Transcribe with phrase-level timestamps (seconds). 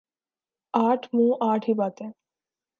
[0.73, 2.09] آٹھ منہ آٹھ ہی باتیں۔